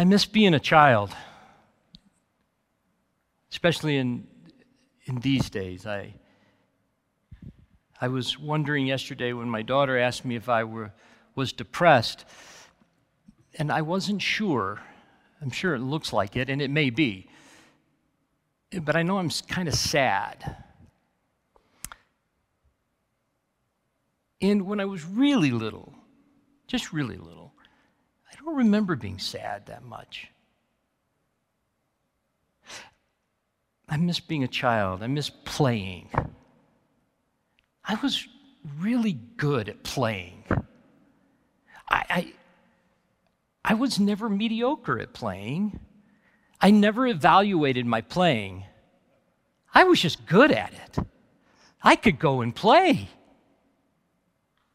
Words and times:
I 0.00 0.04
miss 0.04 0.24
being 0.24 0.54
a 0.54 0.58
child, 0.58 1.14
especially 3.50 3.98
in, 3.98 4.26
in 5.04 5.16
these 5.16 5.50
days. 5.50 5.86
I, 5.86 6.14
I 8.00 8.08
was 8.08 8.38
wondering 8.38 8.86
yesterday 8.86 9.34
when 9.34 9.50
my 9.50 9.60
daughter 9.60 9.98
asked 9.98 10.24
me 10.24 10.36
if 10.36 10.48
I 10.48 10.64
were, 10.64 10.94
was 11.34 11.52
depressed, 11.52 12.24
and 13.58 13.70
I 13.70 13.82
wasn't 13.82 14.22
sure. 14.22 14.80
I'm 15.42 15.50
sure 15.50 15.74
it 15.74 15.80
looks 15.80 16.14
like 16.14 16.34
it, 16.34 16.48
and 16.48 16.62
it 16.62 16.70
may 16.70 16.88
be. 16.88 17.28
But 18.80 18.96
I 18.96 19.02
know 19.02 19.18
I'm 19.18 19.28
kind 19.48 19.68
of 19.68 19.74
sad. 19.74 20.64
And 24.40 24.62
when 24.62 24.80
I 24.80 24.86
was 24.86 25.04
really 25.04 25.50
little, 25.50 25.92
just 26.68 26.90
really 26.90 27.18
little, 27.18 27.49
I 28.40 28.44
don't 28.44 28.56
remember 28.56 28.96
being 28.96 29.18
sad 29.18 29.66
that 29.66 29.84
much. 29.84 30.28
I 33.86 33.98
miss 33.98 34.18
being 34.18 34.44
a 34.44 34.48
child. 34.48 35.02
I 35.02 35.08
miss 35.08 35.28
playing. 35.28 36.08
I 37.84 37.96
was 37.96 38.26
really 38.78 39.18
good 39.36 39.68
at 39.68 39.82
playing. 39.82 40.44
I, 41.90 42.04
I, 42.08 42.32
I 43.62 43.74
was 43.74 44.00
never 44.00 44.30
mediocre 44.30 44.98
at 44.98 45.12
playing. 45.12 45.78
I 46.62 46.70
never 46.70 47.06
evaluated 47.06 47.84
my 47.84 48.00
playing. 48.00 48.64
I 49.74 49.84
was 49.84 50.00
just 50.00 50.24
good 50.24 50.50
at 50.50 50.72
it. 50.72 51.04
I 51.82 51.94
could 51.94 52.18
go 52.18 52.40
and 52.40 52.54
play. 52.56 53.10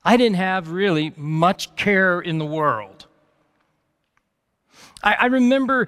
I 0.04 0.18
didn't 0.18 0.38
have 0.38 0.70
really 0.70 1.14
much 1.18 1.76
care 1.76 2.20
in 2.20 2.38
the 2.38 2.46
world. 2.46 2.95
I, 5.06 5.14
I 5.14 5.26
remember, 5.28 5.88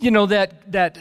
you 0.00 0.10
know, 0.10 0.26
that, 0.26 0.72
that 0.72 0.98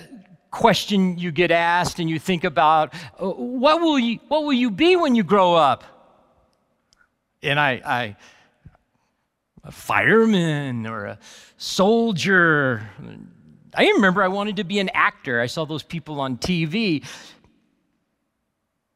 question 0.51 1.17
you 1.17 1.31
get 1.31 1.49
asked 1.49 1.97
and 1.99 2.09
you 2.09 2.19
think 2.19 2.43
about, 2.43 2.93
uh, 3.19 3.29
what, 3.29 3.81
will 3.81 3.97
you, 3.97 4.19
what 4.27 4.43
will 4.43 4.53
you 4.53 4.69
be 4.69 4.95
when 4.95 5.15
you 5.15 5.23
grow 5.23 5.55
up? 5.55 5.83
And 7.41 7.59
I, 7.59 7.81
I 7.83 8.15
a 9.63 9.71
fireman 9.71 10.85
or 10.85 11.05
a 11.05 11.19
soldier. 11.57 12.87
I 13.73 13.87
remember 13.91 14.21
I 14.21 14.27
wanted 14.27 14.57
to 14.57 14.63
be 14.63 14.79
an 14.79 14.89
actor. 14.93 15.39
I 15.39 15.47
saw 15.47 15.65
those 15.65 15.83
people 15.83 16.19
on 16.19 16.37
TV. 16.37 17.05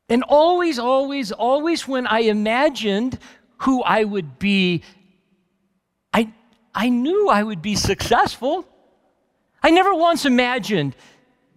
And 0.09 0.23
always, 0.23 0.78
always, 0.80 1.31
always 1.31 1.88
when 1.88 2.08
I 2.08 2.19
imagined 2.19 3.17
who 3.59 3.81
I 3.81 4.03
would 4.03 4.39
be, 4.39 4.84
I, 6.14 6.31
I 6.73 6.90
knew 6.90 7.30
I 7.30 7.44
would 7.44 7.62
be 7.62 7.76
successful. 7.76 8.68
I 9.64 9.72
never 9.72 9.94
once 9.94 10.26
imagined 10.26 10.96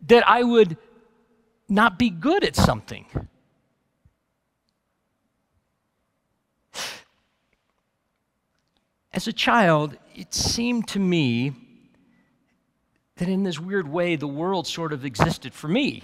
that 0.08 0.26
I 0.26 0.42
would 0.42 0.76
not 1.68 1.98
be 1.98 2.10
good 2.10 2.44
at 2.44 2.56
something. 2.56 3.06
As 9.12 9.26
a 9.26 9.32
child, 9.32 9.96
it 10.14 10.32
seemed 10.32 10.88
to 10.88 10.98
me 10.98 11.52
that 13.16 13.28
in 13.28 13.42
this 13.42 13.58
weird 13.58 13.86
way, 13.86 14.16
the 14.16 14.26
world 14.26 14.66
sort 14.66 14.92
of 14.92 15.04
existed 15.04 15.52
for 15.52 15.68
me. 15.68 16.02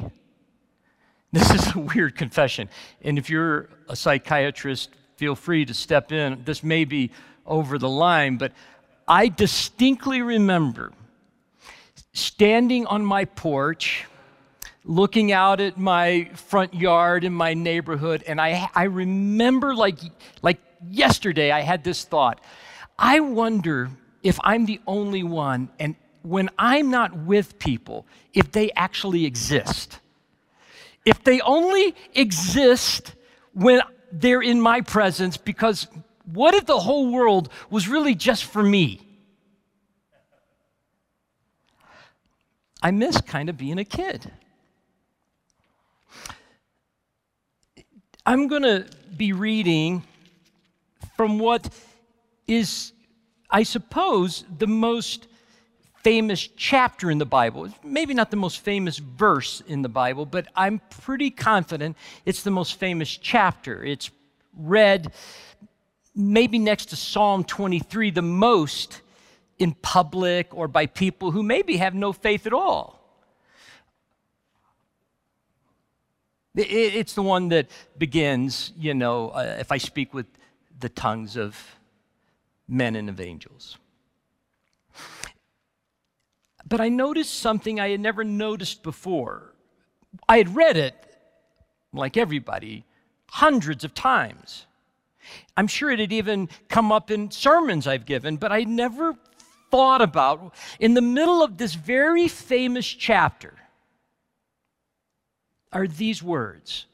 This 1.33 1.51
is 1.55 1.75
a 1.75 1.79
weird 1.79 2.17
confession. 2.17 2.69
And 3.03 3.19
if 3.19 3.31
you're 3.31 3.69
a 3.89 3.97
psychiatrist, 3.97 4.91
feel 5.17 5.35
free 5.35 5.65
to 5.65 5.75
step 5.75 6.13
in. 6.13 6.43
This 6.45 6.63
may 6.63 6.85
be 6.85 7.11
over 7.47 7.79
the 7.79 7.89
line, 7.89 8.37
but 8.37 8.53
I 9.09 9.29
distinctly 9.29 10.21
remember 10.21 10.93
standing 12.12 12.87
on 12.87 13.05
my 13.05 13.25
porch, 13.25 14.07
looking 14.85 15.33
out 15.33 15.61
at 15.61 15.79
my 15.79 16.31
front 16.35 16.75
yard 16.75 17.23
in 17.23 17.33
my 17.33 17.55
neighborhood, 17.55 18.25
and 18.27 18.41
I, 18.41 18.69
I 18.75 18.85
remember 18.85 19.75
like, 19.75 19.98
like 20.42 20.58
yesterday, 20.91 21.53
I 21.53 21.61
had 21.61 21.85
this 21.85 22.05
thought. 22.05 22.41
I 22.98 23.20
wonder 23.20 23.91
if 24.23 24.41
I'm 24.42 24.67
the 24.67 24.80
only 24.86 25.23
one, 25.23 25.69
and 25.79 25.95
when 26.23 26.51
I'm 26.59 26.91
not 26.91 27.17
with 27.17 27.59
people, 27.59 28.07
if 28.35 28.51
they 28.51 28.73
actually 28.73 29.25
exist. 29.25 30.01
If 31.05 31.23
they 31.23 31.41
only 31.42 31.95
exist 32.14 33.14
when 33.53 33.83
they're 34.11 34.42
in 34.42 34.61
my 34.61 34.80
presence, 34.80 35.36
because 35.36 35.86
what 36.33 36.55
if 36.55 36.67
the 36.67 36.80
whole 36.80 37.13
world 37.13 37.51
was 37.70 37.86
really 37.86 38.17
just 38.17 38.45
for 38.45 38.63
me? 38.63 39.05
I 42.86 42.92
miss 42.92 43.20
kind 43.20 43.48
of 43.48 43.58
being 43.58 43.80
a 43.80 43.85
kid. 43.85 44.30
I'm 48.24 48.47
going 48.47 48.63
to 48.63 48.86
be 49.17 49.33
reading 49.33 50.05
from 51.17 51.41
what 51.41 51.69
is, 52.47 52.92
I 53.51 53.64
suppose, 53.64 54.45
the 54.58 54.69
most 54.69 55.27
famous 56.05 56.47
chapter 56.57 57.11
in 57.11 57.19
the 57.19 57.27
Bible. 57.27 57.69
Maybe 57.83 58.14
not 58.14 58.30
the 58.30 58.36
most 58.36 58.61
famous 58.61 58.98
verse 58.98 59.64
in 59.67 59.83
the 59.83 59.89
Bible, 59.89 60.24
but 60.24 60.47
I'm 60.55 60.80
pretty 61.03 61.30
confident 61.30 61.97
it's 62.24 62.45
the 62.45 62.53
most 62.53 62.79
famous 62.79 63.11
chapter. 63.17 63.83
It's 63.83 64.13
read 64.57 65.13
maybe 66.14 66.61
next 66.61 66.91
to 66.91 66.97
Psalm 66.97 67.42
23 67.42 68.13
the 68.13 68.23
most 68.23 69.01
in 69.58 69.72
public 69.72 70.55
or 70.55 70.68
by 70.68 70.86
people 70.86 71.30
who 71.30 71.42
maybe 71.42 71.77
have 71.77 71.94
no 71.94 72.12
faith 72.12 72.46
at 72.46 72.52
all. 72.52 73.00
It's 76.55 77.12
the 77.12 77.22
one 77.22 77.48
that 77.48 77.68
begins, 77.98 78.72
you 78.78 78.94
know, 78.94 79.28
uh, 79.28 79.56
if 79.58 79.70
I 79.70 79.77
speak 79.77 80.14
with 80.14 80.27
the 80.78 80.89
tongues 80.89 81.36
of 81.36 81.77
men 82.67 82.96
and 82.96 83.11
of 83.11 83.20
angels. 83.20 83.77
But 86.68 86.80
I 86.80 86.88
noticed 86.88 87.34
something 87.34 87.78
I 87.78 87.90
had 87.90 88.00
never 88.00 88.24
noticed 88.24 88.83
before. 88.83 89.55
I 90.28 90.38
had 90.38 90.56
read 90.56 90.77
it, 90.77 90.94
like 91.92 92.17
everybody, 92.17 92.84
hundreds 93.28 93.84
of 93.84 93.94
times. 93.94 94.67
I'm 95.56 95.67
sure 95.67 95.90
it 95.90 95.98
had 95.98 96.12
even 96.12 96.48
come 96.68 96.90
up 96.90 97.11
in 97.11 97.30
sermons 97.30 97.86
I've 97.86 98.06
given, 98.06 98.36
but 98.36 98.50
I 98.50 98.64
never 98.64 99.17
thought 99.77 100.01
about 100.01 100.55
in 100.81 100.95
the 100.95 101.03
middle 101.03 101.42
of 101.42 101.59
this 101.59 101.75
very 101.75 102.29
famous 102.29 102.87
chapter 102.87 103.53
are 105.70 105.87
these 105.87 106.23
words 106.23 106.87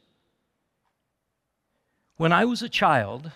When 2.17 2.33
I 2.33 2.45
was 2.45 2.61
a 2.61 2.69
child, 2.69 3.31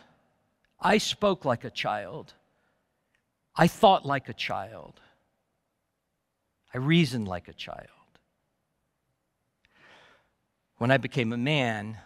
I 0.80 0.98
spoke 0.98 1.44
like 1.44 1.62
a 1.62 1.70
child, 1.70 2.34
I 3.54 3.68
thought 3.68 4.04
like 4.04 4.28
a 4.28 4.34
child, 4.34 4.94
I 6.74 6.78
reasoned 6.78 7.28
like 7.28 7.46
a 7.46 7.52
child. 7.52 8.10
When 10.78 10.90
I 10.90 10.96
became 10.96 11.32
a 11.32 11.38
man, 11.54 11.98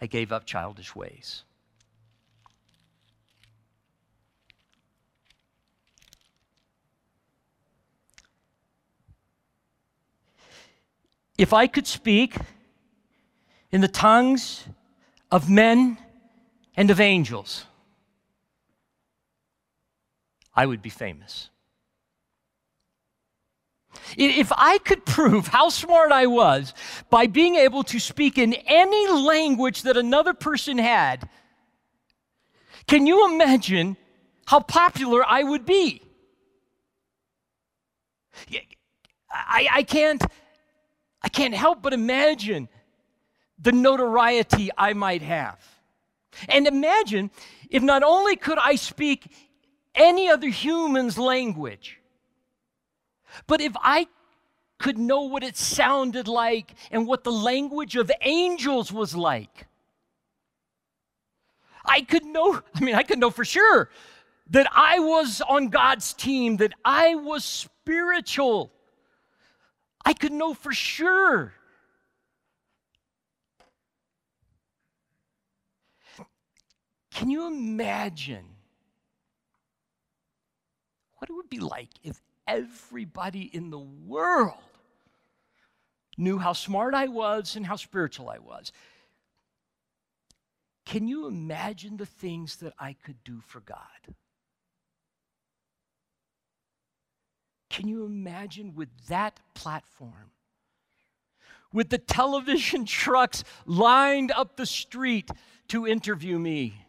I 0.00 0.06
gave 0.06 0.32
up 0.32 0.44
childish 0.44 0.96
ways. 0.96 1.44
If 11.36 11.52
I 11.52 11.66
could 11.66 11.86
speak 11.86 12.36
in 13.72 13.80
the 13.80 13.88
tongues 13.88 14.64
of 15.30 15.50
men 15.50 15.98
and 16.76 16.90
of 16.90 17.00
angels, 17.00 17.64
I 20.54 20.66
would 20.66 20.80
be 20.80 20.90
famous. 20.90 21.50
If 24.16 24.52
I 24.56 24.78
could 24.78 25.04
prove 25.04 25.48
how 25.48 25.68
smart 25.70 26.12
I 26.12 26.26
was 26.26 26.72
by 27.10 27.26
being 27.26 27.56
able 27.56 27.82
to 27.84 27.98
speak 27.98 28.38
in 28.38 28.54
any 28.54 29.08
language 29.08 29.82
that 29.82 29.96
another 29.96 30.34
person 30.34 30.78
had, 30.78 31.28
can 32.86 33.06
you 33.06 33.32
imagine 33.32 33.96
how 34.46 34.60
popular 34.60 35.24
I 35.26 35.42
would 35.42 35.64
be? 35.64 36.02
I, 39.30 39.68
I 39.72 39.82
can't 39.82 40.22
I 41.24 41.28
can't 41.28 41.54
help 41.54 41.80
but 41.80 41.94
imagine 41.94 42.68
the 43.58 43.72
notoriety 43.72 44.68
I 44.76 44.92
might 44.92 45.22
have. 45.22 45.58
And 46.48 46.66
imagine 46.66 47.30
if 47.70 47.82
not 47.82 48.02
only 48.02 48.36
could 48.36 48.58
I 48.58 48.74
speak 48.76 49.32
any 49.94 50.28
other 50.28 50.48
human's 50.48 51.16
language, 51.16 51.98
but 53.46 53.62
if 53.62 53.72
I 53.80 54.06
could 54.78 54.98
know 54.98 55.22
what 55.22 55.42
it 55.42 55.56
sounded 55.56 56.28
like 56.28 56.74
and 56.90 57.06
what 57.06 57.24
the 57.24 57.32
language 57.32 57.96
of 57.96 58.10
angels 58.20 58.92
was 58.92 59.16
like. 59.16 59.66
I 61.86 62.02
could 62.02 62.26
know, 62.26 62.60
I 62.74 62.80
mean, 62.80 62.94
I 62.94 63.02
could 63.02 63.18
know 63.18 63.30
for 63.30 63.46
sure 63.46 63.88
that 64.50 64.66
I 64.74 64.98
was 64.98 65.40
on 65.40 65.68
God's 65.68 66.12
team, 66.12 66.58
that 66.58 66.74
I 66.84 67.14
was 67.14 67.44
spiritual. 67.44 68.72
I 70.04 70.12
could 70.12 70.32
know 70.32 70.54
for 70.54 70.72
sure. 70.72 71.54
Can 77.10 77.30
you 77.30 77.46
imagine 77.46 78.44
what 81.18 81.30
it 81.30 81.32
would 81.32 81.48
be 81.48 81.60
like 81.60 81.88
if 82.02 82.20
everybody 82.46 83.42
in 83.42 83.70
the 83.70 83.78
world 83.78 84.58
knew 86.18 86.38
how 86.38 86.52
smart 86.52 86.94
I 86.94 87.06
was 87.06 87.56
and 87.56 87.64
how 87.64 87.76
spiritual 87.76 88.28
I 88.28 88.38
was? 88.38 88.72
Can 90.84 91.08
you 91.08 91.26
imagine 91.26 91.96
the 91.96 92.06
things 92.06 92.56
that 92.56 92.74
I 92.78 92.92
could 92.92 93.22
do 93.24 93.40
for 93.40 93.60
God? 93.60 93.78
Can 97.74 97.88
you 97.88 98.04
imagine 98.04 98.76
with 98.76 98.88
that 99.08 99.40
platform? 99.52 100.30
With 101.72 101.90
the 101.90 101.98
television 101.98 102.84
trucks 102.86 103.42
lined 103.66 104.30
up 104.30 104.54
the 104.54 104.64
street 104.64 105.28
to 105.68 105.84
interview 105.84 106.38
me. 106.38 106.86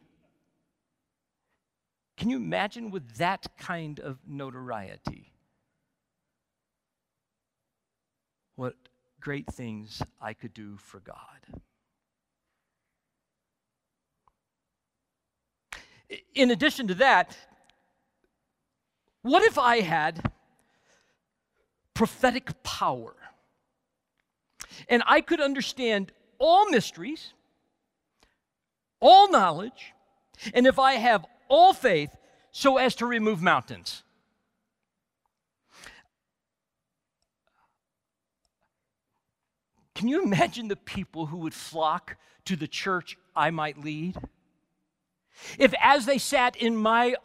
Can 2.18 2.30
you 2.30 2.38
imagine 2.38 2.92
with 2.92 3.16
that 3.16 3.48
kind 3.58 4.00
of 4.00 4.20
notoriety? 4.28 5.34
What 8.56 8.76
great 9.20 9.48
things 9.52 10.04
I 10.22 10.34
could 10.34 10.54
do 10.54 10.78
for 10.78 11.00
God. 11.00 11.16
In 16.36 16.52
addition 16.52 16.88
to 16.90 16.94
that, 16.94 17.36
what 19.24 19.42
if 19.42 19.58
I 19.58 19.80
had 19.80 20.32
prophetic 21.96 22.62
power. 22.62 23.16
And 24.88 25.02
I 25.08 25.22
could 25.22 25.42
understand 25.42 26.12
all 26.38 26.70
mysteries, 26.70 27.34
all 29.00 29.32
knowledge, 29.32 29.94
and 30.54 30.68
if 30.68 30.78
I 30.78 30.94
have 30.94 31.26
all 31.48 31.74
faith 31.74 32.16
so 32.52 32.78
as 32.78 32.94
to 32.96 33.06
remove 33.06 33.42
mountains. 33.42 34.04
Can 39.96 40.10
you 40.10 40.22
imagine 40.24 40.68
the 40.68 40.76
people 40.76 41.28
who 41.28 41.38
would 41.38 41.54
flock 41.54 42.18
to 42.44 42.58
the 42.58 42.68
church 42.68 43.18
I 43.36 43.50
might 43.50 43.78
lead? 43.78 44.18
If, 45.58 45.74
as 45.82 46.06
they 46.06 46.18
sat 46.18 46.56
in 46.58 46.76
my 46.76 47.16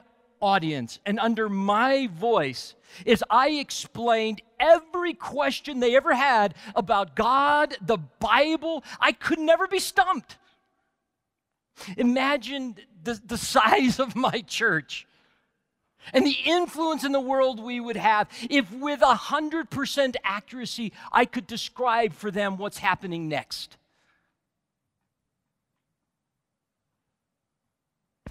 audience 0.41 0.99
and 1.07 1.19
under 1.19 1.49
my 1.49 2.09
voice 2.09 2.75
is 3.05 3.25
I 3.31 3.51
explained 3.51 4.43
every 4.59 5.15
question 5.15 5.81
they 5.81 5.97
ever 5.97 6.15
had 6.15 6.55
about 6.75 7.15
God, 7.15 7.77
the 7.81 7.99
Bible. 7.99 8.85
I 9.01 9.13
could 9.13 9.39
never 9.39 9.67
be 9.67 9.79
stumped. 9.79 10.37
Imagine 11.97 12.77
the, 13.03 13.21
the 13.25 13.39
size 13.39 13.99
of 13.99 14.17
my 14.17 14.43
church 14.47 15.07
and 16.13 16.27
the 16.27 16.37
influence 16.45 17.05
in 17.05 17.13
the 17.13 17.21
world 17.21 17.61
we 17.61 17.79
would 17.79 17.97
have 17.97 18.29
if, 18.49 18.73
with 18.73 19.01
100% 19.01 20.17
accuracy, 20.25 20.93
I 21.13 21.25
could 21.25 21.47
describe 21.47 22.13
for 22.13 22.31
them 22.31 22.57
what's 22.57 22.79
happening 22.79 23.29
next. 23.29 23.77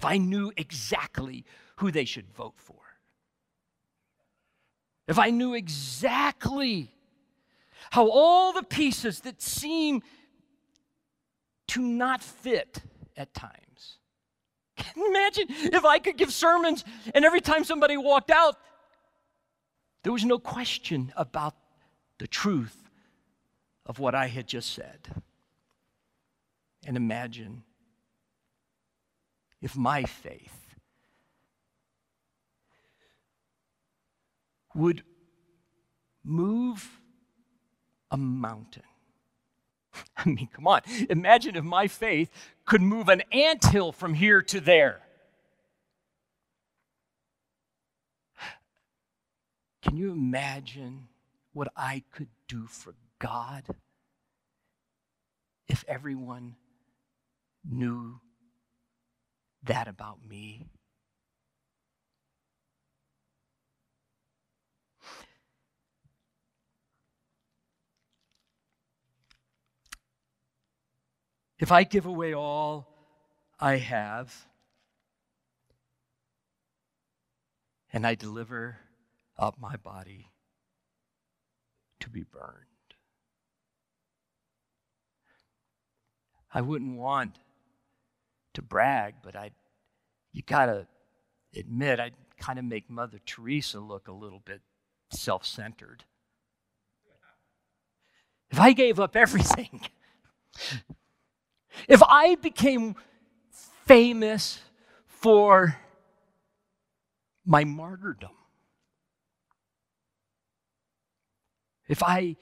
If 0.00 0.06
I 0.06 0.16
knew 0.16 0.50
exactly 0.56 1.44
who 1.76 1.90
they 1.90 2.06
should 2.06 2.32
vote 2.32 2.54
for. 2.56 2.80
If 5.06 5.18
I 5.18 5.28
knew 5.28 5.52
exactly 5.52 6.90
how 7.90 8.08
all 8.08 8.54
the 8.54 8.62
pieces 8.62 9.20
that 9.20 9.42
seem 9.42 10.02
to 11.68 11.82
not 11.82 12.22
fit 12.22 12.82
at 13.14 13.34
times. 13.34 13.98
Imagine 14.96 15.44
if 15.50 15.84
I 15.84 15.98
could 15.98 16.16
give 16.16 16.32
sermons 16.32 16.82
and 17.14 17.22
every 17.22 17.42
time 17.42 17.62
somebody 17.62 17.98
walked 17.98 18.30
out, 18.30 18.56
there 20.02 20.14
was 20.14 20.24
no 20.24 20.38
question 20.38 21.12
about 21.14 21.56
the 22.16 22.26
truth 22.26 22.88
of 23.84 23.98
what 23.98 24.14
I 24.14 24.28
had 24.28 24.46
just 24.46 24.72
said. 24.72 25.22
And 26.86 26.96
imagine 26.96 27.64
if 29.60 29.76
my 29.76 30.04
faith 30.04 30.60
would 34.74 35.02
move 36.24 37.00
a 38.10 38.16
mountain. 38.16 38.82
I 40.16 40.28
mean, 40.28 40.48
come 40.52 40.66
on. 40.66 40.82
Imagine 41.08 41.56
if 41.56 41.64
my 41.64 41.88
faith 41.88 42.30
could 42.64 42.82
move 42.82 43.08
an 43.08 43.22
ant 43.32 43.64
hill 43.66 43.92
from 43.92 44.14
here 44.14 44.42
to 44.42 44.60
there. 44.60 45.00
Can 49.82 49.96
you 49.96 50.12
imagine 50.12 51.08
what 51.52 51.68
I 51.76 52.04
could 52.12 52.28
do 52.46 52.66
for 52.66 52.94
God 53.18 53.64
if 55.68 55.84
everyone 55.88 56.56
knew 57.68 58.20
that 59.64 59.88
about 59.88 60.18
me? 60.26 60.66
If 71.58 71.70
I 71.70 71.84
give 71.84 72.06
away 72.06 72.32
all 72.32 72.88
I 73.60 73.76
have 73.76 74.46
and 77.92 78.06
I 78.06 78.14
deliver 78.14 78.78
up 79.38 79.60
my 79.60 79.76
body 79.76 80.30
to 82.00 82.08
be 82.08 82.22
burned, 82.22 82.64
I 86.52 86.62
wouldn't 86.62 86.96
want 86.96 87.36
to 88.54 88.62
brag, 88.62 89.14
but 89.22 89.36
I 89.36 89.50
you 90.32 90.42
got 90.42 90.66
to 90.66 90.86
admit 91.56 91.98
I'd 92.00 92.14
kind 92.38 92.58
of 92.58 92.64
make 92.64 92.88
Mother 92.88 93.18
Teresa 93.26 93.80
look 93.80 94.08
a 94.08 94.12
little 94.12 94.40
bit 94.44 94.60
self-centered. 95.10 96.04
If 98.50 98.60
I 98.60 98.72
gave 98.72 98.98
up 98.98 99.16
everything 99.16 99.82
if 101.88 102.02
I 102.02 102.34
became 102.36 102.96
famous 103.86 104.60
for 105.06 105.76
my 107.44 107.64
martyrdom, 107.64 108.30
if 111.88 112.02
I 112.02 112.36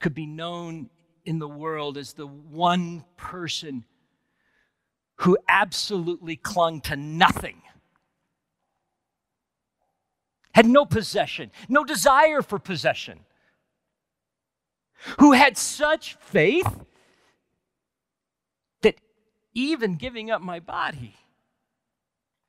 could 0.00 0.14
be 0.14 0.26
known 0.26 0.90
in 1.24 1.38
the 1.38 1.48
world 1.48 1.96
as 1.96 2.12
the 2.12 2.26
one 2.26 3.04
person 3.16 3.84
who 5.16 5.38
absolutely 5.48 6.36
clung 6.36 6.80
to 6.82 6.96
nothing, 6.96 7.62
had 10.52 10.66
no 10.66 10.84
possession, 10.84 11.50
no 11.68 11.84
desire 11.84 12.42
for 12.42 12.58
possession, 12.58 13.20
who 15.18 15.32
had 15.32 15.56
such 15.56 16.14
faith 16.20 16.84
that 18.82 18.96
even 19.52 19.96
giving 19.96 20.30
up 20.30 20.40
my 20.40 20.60
body 20.60 21.14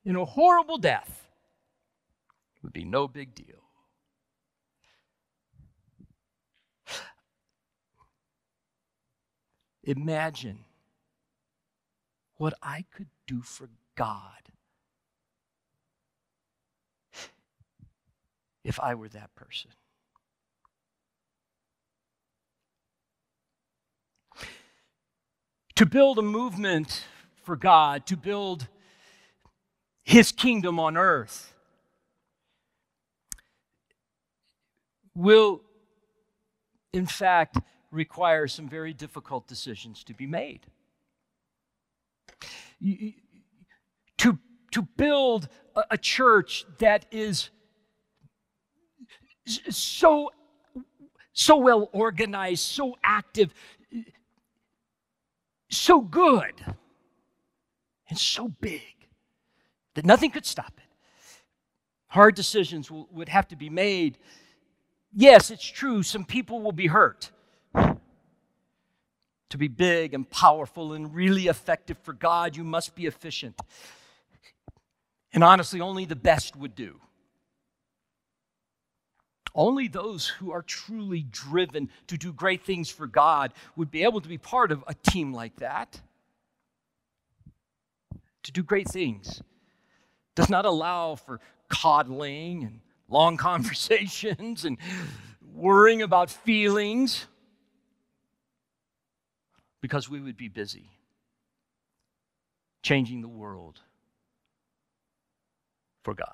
in 0.04 0.16
a 0.16 0.24
horrible 0.24 0.78
death 0.78 1.28
would 2.62 2.72
be 2.72 2.84
no 2.84 3.06
big 3.06 3.34
deal. 3.34 3.62
Imagine 9.84 10.65
what 12.36 12.54
I 12.62 12.84
could 12.94 13.08
do 13.26 13.42
for 13.42 13.68
God 13.96 14.50
if 18.64 18.80
I 18.80 18.94
were 18.94 19.08
that 19.08 19.34
person. 19.34 19.70
to 25.76 25.84
build 25.84 26.18
a 26.18 26.22
movement 26.22 27.04
for 27.44 27.54
God, 27.54 28.06
to 28.06 28.16
build 28.16 28.66
His 30.02 30.32
kingdom 30.32 30.80
on 30.80 30.96
earth, 30.96 31.54
will, 35.14 35.62
in 36.92 37.06
fact, 37.06 37.58
require 37.90 38.48
some 38.48 38.68
very 38.68 38.92
difficult 38.92 39.46
decisions 39.46 40.02
to 40.04 40.14
be 40.14 40.26
made. 40.26 40.66
To, 44.18 44.38
to 44.72 44.82
build 44.82 45.48
a, 45.90 45.98
church 45.98 46.64
that 46.78 47.06
is 47.10 47.50
so 49.46 50.30
so 51.32 51.58
well 51.58 51.90
organized, 51.92 52.64
so 52.64 52.96
active, 53.04 53.52
so 55.70 56.00
good, 56.00 56.54
and 58.08 58.18
so 58.18 58.48
big 58.48 58.80
that 59.94 60.06
nothing 60.06 60.30
could 60.30 60.46
stop 60.46 60.72
it. 60.78 60.84
Hard 62.08 62.34
decisions 62.34 62.90
will, 62.90 63.06
would 63.12 63.28
have 63.28 63.48
to 63.48 63.56
be 63.56 63.68
made. 63.68 64.16
Yes, 65.12 65.50
it's 65.50 65.66
true, 65.66 66.02
some 66.02 66.24
people 66.24 66.62
will 66.62 66.72
be 66.72 66.86
hurt. 66.86 67.30
To 69.50 69.58
be 69.58 69.68
big 69.68 70.12
and 70.12 70.28
powerful 70.28 70.92
and 70.92 71.14
really 71.14 71.46
effective 71.46 71.98
for 72.02 72.12
God, 72.12 72.56
you 72.56 72.64
must 72.64 72.94
be 72.94 73.06
efficient. 73.06 73.60
And 75.32 75.44
honestly, 75.44 75.80
only 75.80 76.04
the 76.04 76.16
best 76.16 76.56
would 76.56 76.74
do. 76.74 77.00
Only 79.54 79.88
those 79.88 80.28
who 80.28 80.52
are 80.52 80.62
truly 80.62 81.22
driven 81.22 81.88
to 82.08 82.18
do 82.18 82.32
great 82.32 82.64
things 82.64 82.90
for 82.90 83.06
God 83.06 83.54
would 83.74 83.90
be 83.90 84.02
able 84.02 84.20
to 84.20 84.28
be 84.28 84.36
part 84.36 84.70
of 84.70 84.84
a 84.86 84.94
team 84.94 85.32
like 85.32 85.56
that. 85.56 86.00
To 88.42 88.52
do 88.52 88.62
great 88.62 88.88
things 88.88 89.42
does 90.34 90.50
not 90.50 90.66
allow 90.66 91.14
for 91.14 91.40
coddling 91.68 92.64
and 92.64 92.80
long 93.08 93.36
conversations 93.38 94.64
and 94.64 94.76
worrying 95.54 96.02
about 96.02 96.30
feelings 96.30 97.26
because 99.80 100.08
we 100.08 100.20
would 100.20 100.36
be 100.36 100.48
busy 100.48 100.90
changing 102.82 103.20
the 103.20 103.28
world 103.28 103.80
for 106.04 106.14
God. 106.14 106.28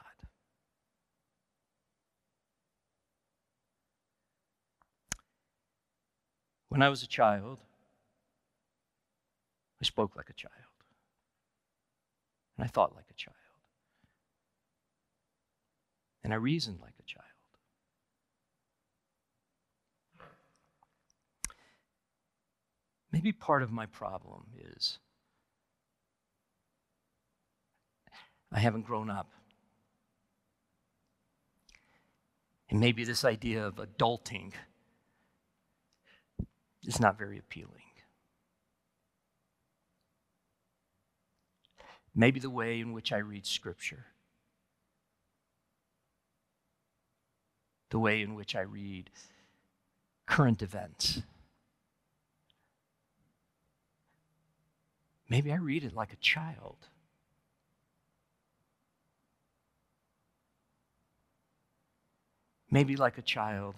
When 6.68 6.82
I 6.82 6.88
was 6.88 7.02
a 7.02 7.06
child, 7.06 7.58
I 9.80 9.84
spoke 9.84 10.14
like 10.16 10.30
a 10.30 10.34
child. 10.34 10.52
And 12.56 12.64
I 12.64 12.68
thought 12.68 12.94
like 12.94 13.10
a 13.10 13.14
child. 13.14 13.36
And 16.22 16.32
I 16.32 16.36
reasoned 16.36 16.80
like 16.80 16.94
a 16.98 17.02
child. 17.02 17.31
Maybe 23.12 23.30
part 23.30 23.62
of 23.62 23.70
my 23.70 23.84
problem 23.86 24.44
is 24.58 24.98
I 28.50 28.58
haven't 28.58 28.86
grown 28.86 29.10
up. 29.10 29.30
And 32.70 32.80
maybe 32.80 33.04
this 33.04 33.22
idea 33.22 33.66
of 33.66 33.76
adulting 33.76 34.52
is 36.84 36.98
not 36.98 37.18
very 37.18 37.38
appealing. 37.38 37.82
Maybe 42.14 42.40
the 42.40 42.50
way 42.50 42.80
in 42.80 42.92
which 42.92 43.12
I 43.12 43.18
read 43.18 43.46
Scripture, 43.46 44.06
the 47.90 47.98
way 47.98 48.22
in 48.22 48.34
which 48.34 48.54
I 48.54 48.60
read 48.60 49.10
current 50.26 50.62
events. 50.62 51.22
Maybe 55.32 55.50
I 55.50 55.56
read 55.56 55.82
it 55.82 55.94
like 55.94 56.12
a 56.12 56.16
child. 56.16 56.76
Maybe 62.70 62.96
like 62.96 63.16
a 63.16 63.22
child 63.22 63.76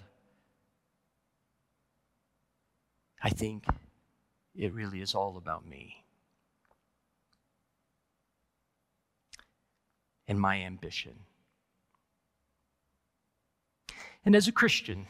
I 3.22 3.30
think 3.30 3.66
it 4.56 4.74
really 4.74 5.00
is 5.00 5.14
all 5.14 5.36
about 5.36 5.64
me 5.64 6.04
and 10.26 10.40
my 10.40 10.60
ambition. 10.60 11.14
And 14.24 14.34
as 14.34 14.48
a 14.48 14.52
Christian, 14.52 15.06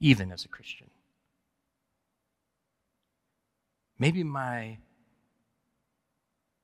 even 0.00 0.32
as 0.32 0.46
a 0.46 0.48
Christian, 0.48 0.88
maybe 3.98 4.24
my 4.24 4.78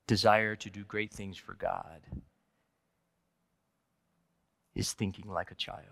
desire 0.06 0.56
to 0.56 0.70
do 0.70 0.84
great 0.84 1.12
things 1.12 1.36
for 1.36 1.54
God 1.54 2.00
is 4.74 4.92
thinking 4.92 5.28
like 5.28 5.50
a 5.50 5.54
child. 5.54 5.84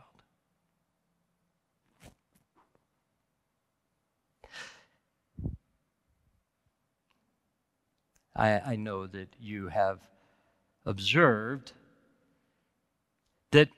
I, 8.34 8.60
I 8.72 8.76
know 8.76 9.06
that 9.06 9.28
you 9.40 9.68
have 9.68 10.00
observed 10.84 11.72
that 13.50 13.68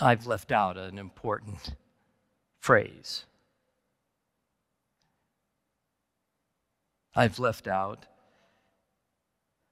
I've 0.00 0.26
left 0.26 0.52
out 0.52 0.76
an 0.76 0.98
important 0.98 1.74
phrase. 2.60 3.24
I've 7.14 7.38
left 7.38 7.66
out 7.66 8.06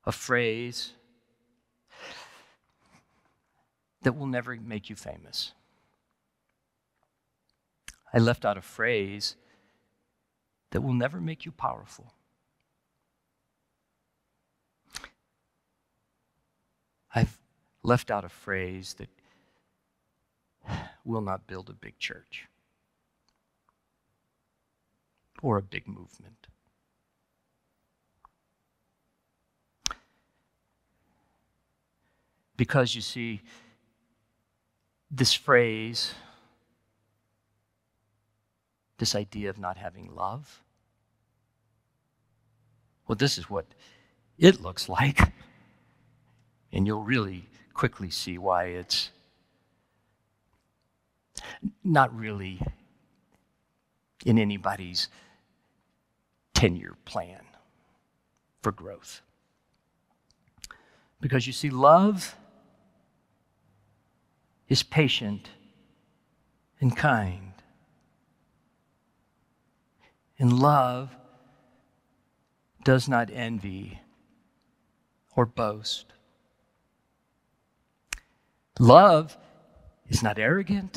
a 0.04 0.12
phrase 0.12 0.92
that 4.02 4.16
will 4.16 4.26
never 4.26 4.56
make 4.56 4.90
you 4.90 4.96
famous. 4.96 5.52
I 8.12 8.18
left 8.18 8.44
out 8.44 8.56
a 8.56 8.62
phrase 8.62 9.36
that 10.70 10.80
will 10.80 10.94
never 10.94 11.20
make 11.20 11.44
you 11.44 11.52
powerful. 11.52 12.12
I've 17.14 17.38
left 17.82 18.10
out 18.10 18.24
a 18.24 18.28
phrase 18.28 18.94
that 18.94 19.08
will 21.04 21.20
not 21.20 21.46
build 21.46 21.70
a 21.70 21.74
big 21.74 21.98
church 21.98 22.46
or 25.42 25.56
a 25.56 25.62
big 25.62 25.86
movement. 25.86 26.48
Because 32.58 32.94
you 32.94 33.00
see, 33.00 33.40
this 35.10 35.32
phrase, 35.32 36.12
this 38.98 39.14
idea 39.14 39.48
of 39.48 39.58
not 39.58 39.78
having 39.78 40.14
love, 40.14 40.60
well, 43.06 43.16
this 43.16 43.38
is 43.38 43.48
what 43.48 43.64
it 44.38 44.60
looks 44.60 44.88
like. 44.88 45.32
And 46.72 46.86
you'll 46.86 47.04
really 47.04 47.46
quickly 47.72 48.10
see 48.10 48.36
why 48.36 48.64
it's 48.64 49.10
not 51.82 52.14
really 52.14 52.60
in 54.26 54.36
anybody's 54.36 55.08
10 56.54 56.74
year 56.74 56.96
plan 57.04 57.40
for 58.62 58.72
growth. 58.72 59.22
Because 61.20 61.46
you 61.46 61.52
see, 61.52 61.70
love 61.70 62.34
is 64.68 64.82
patient 64.82 65.50
and 66.80 66.96
kind. 66.96 67.52
And 70.38 70.52
love 70.52 71.10
does 72.84 73.08
not 73.08 73.30
envy 73.32 74.00
or 75.34 75.46
boast. 75.46 76.06
Love 78.78 79.36
is 80.08 80.22
not 80.22 80.38
arrogant 80.38 80.96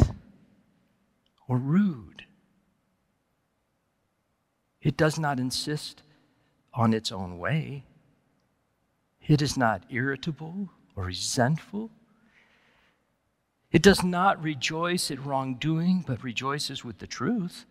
or 1.47 1.57
rude. 1.57 2.23
It 4.81 4.97
does 4.97 5.19
not 5.19 5.39
insist 5.39 6.01
on 6.73 6.93
its 6.93 7.11
own 7.11 7.39
way. 7.39 7.85
It 9.27 9.41
is 9.41 9.57
not 9.57 9.83
irritable 9.89 10.69
or 10.95 11.05
resentful. 11.05 11.91
It 13.71 13.81
does 13.81 14.03
not 14.03 14.43
rejoice 14.43 15.09
at 15.11 15.25
wrongdoing, 15.25 16.03
but 16.05 16.23
rejoices 16.23 16.83
with 16.83 16.99
the 16.99 17.07
truth. 17.07 17.65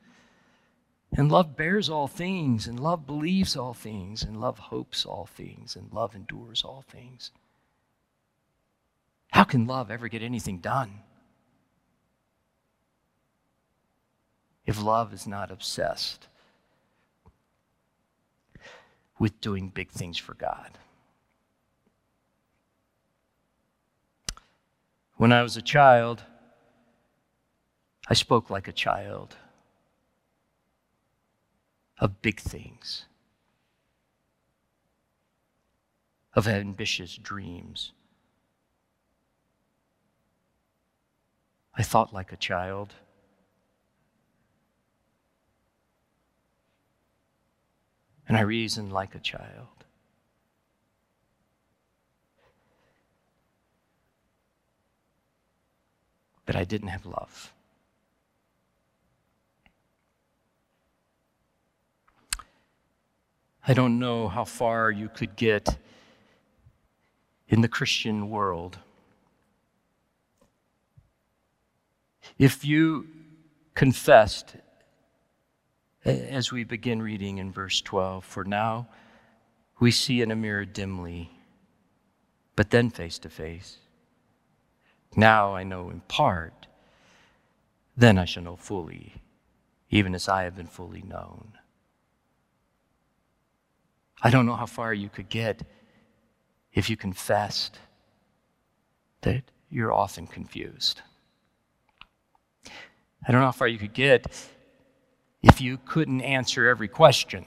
And 1.13 1.31
love 1.31 1.57
bears 1.57 1.91
all 1.91 2.09
things, 2.09 2.67
and 2.67 2.79
love 2.81 3.07
believes 3.07 3.57
all 3.57 3.75
things, 3.75 4.23
and 4.23 4.41
love 4.41 4.59
hopes 4.59 5.05
all 5.05 5.27
things, 5.27 5.77
and 5.77 5.93
love 5.93 6.15
endures 6.15 6.63
all 6.65 6.85
things. 6.89 7.33
How 9.33 9.45
can 9.45 9.67
love 9.67 9.91
ever 9.91 10.09
get 10.09 10.23
anything 10.23 10.59
done? 10.59 11.01
If 14.65 14.81
love 14.81 15.13
is 15.13 15.27
not 15.27 15.51
obsessed 15.51 16.29
with 19.19 19.41
doing 19.41 19.69
big 19.69 19.91
things 19.91 20.17
for 20.17 20.35
God. 20.35 20.79
When 25.21 25.33
I 25.33 25.43
was 25.43 25.55
a 25.59 25.61
child, 25.61 26.25
I 28.09 28.15
spoke 28.15 28.49
like 28.49 28.67
a 28.67 28.73
child 28.73 29.37
of 31.99 32.23
big 32.23 32.41
things, 32.41 33.05
of 36.33 36.49
ambitious 36.49 37.19
dreams. 37.19 37.93
I 41.75 41.83
thought 41.83 42.15
like 42.15 42.33
a 42.33 42.39
child. 42.39 42.95
And 48.27 48.39
I 48.39 48.41
reasoned 48.41 48.91
like 48.91 49.15
a 49.15 49.21
child. 49.21 49.80
But 56.51 56.57
I 56.57 56.65
didn't 56.65 56.89
have 56.89 57.07
love. 57.07 57.53
I 63.69 63.73
don't 63.73 64.01
know 64.01 64.27
how 64.27 64.45
far 64.45 64.91
you 64.91 65.09
could 65.09 65.37
get 65.37 65.79
in 67.49 67.61
the 67.61 67.69
Christian 67.69 68.31
world. 68.31 68.81
If 72.37 72.65
you 72.65 73.07
confessed, 73.77 74.57
as 76.05 76.51
we 76.51 76.65
begin 76.65 77.01
reading 77.01 77.39
in 77.39 77.53
verse 77.53 77.81
12, 77.81 78.25
for 78.25 78.43
now 78.43 78.89
we 79.79 79.93
see 79.93 80.21
in 80.21 80.33
a 80.33 80.37
mirror 80.37 80.65
dimly, 80.65 81.31
but 82.57 82.71
then 82.71 82.91
face 82.91 83.21
to 83.21 83.29
face. 83.29 83.77
Now 85.17 85.55
I 85.55 85.65
know 85.65 85.91
in 85.91 86.01
part, 86.03 86.67
then 87.97 88.19
I 88.19 88.25
shall 88.25 88.43
know 88.43 88.57
fully, 88.57 89.15
even 89.91 90.15
as 90.15 90.29
I 90.29 90.45
have 90.45 90.57
been 90.57 90.67
fully 90.67 91.03
known. 91.03 91.53
I 94.23 94.31
don't 94.31 94.47
know 94.47 94.57
how 94.57 94.67
far 94.67 94.95
you 94.95 95.09
could 95.09 95.29
get 95.29 95.63
if 96.73 96.89
you 96.89 96.97
confessed 96.97 97.79
that 99.23 99.43
you're 99.71 99.93
often 99.93 100.27
confused. 100.27 101.03
I 103.27 103.33
don't 103.33 103.41
know 103.41 103.47
how 103.47 103.53
far 103.53 103.69
you 103.69 103.79
could 103.79 103.93
get 103.93 104.27
if 105.43 105.61
you 105.61 105.79
couldn't 105.85 106.21
answer 106.21 106.69
every 106.69 106.89
question. 106.89 107.47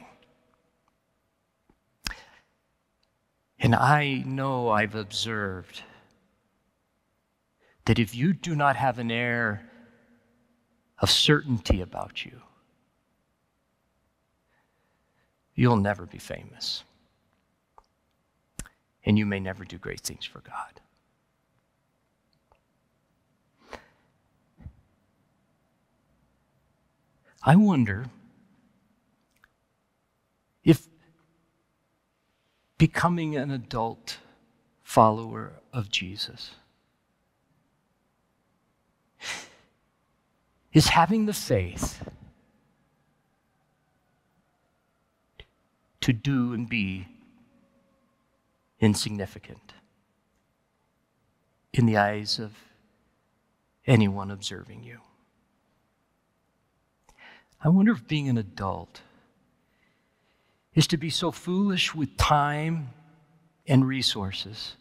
And 3.59 3.73
I 3.73 4.23
know 4.25 4.69
I've 4.69 4.95
observed 4.95 5.83
that 7.85 7.99
if 7.99 8.15
you 8.15 8.33
do 8.33 8.55
not 8.55 8.75
have 8.75 8.99
an 8.99 9.11
air 9.11 9.69
of 10.99 11.09
certainty 11.11 11.81
about 11.81 12.25
you, 12.25 12.41
you'll 15.55 15.77
never 15.77 16.05
be 16.05 16.17
famous. 16.17 16.83
And 19.05 19.17
you 19.17 19.25
may 19.25 19.39
never 19.39 19.65
do 19.65 19.77
great 19.77 19.99
things 19.99 20.25
for 20.25 20.39
God. 20.39 20.79
I 27.45 27.57
wonder 27.57 28.05
if 30.63 30.87
becoming 32.77 33.35
an 33.35 33.51
adult 33.51 34.19
follower 34.81 35.59
of 35.73 35.89
Jesus 35.89 36.51
is 40.73 40.87
having 40.87 41.27
the 41.27 41.33
faith 41.33 42.03
to 46.01 46.11
do 46.11 46.51
and 46.53 46.67
be 46.67 47.07
insignificant 48.79 49.73
in 51.73 51.85
the 51.85 51.95
eyes 51.95 52.39
of 52.39 52.51
anyone 53.87 54.31
observing 54.31 54.83
you. 54.83 54.99
I 57.63 57.69
wonder 57.69 57.93
if 57.93 58.07
being 58.07 58.27
an 58.27 58.37
adult 58.37 59.01
is 60.73 60.87
to 60.87 60.97
be 60.97 61.09
so 61.09 61.31
foolish 61.31 61.95
with 61.95 62.17
time 62.17 62.89
and 63.65 63.87
resources 63.87 64.75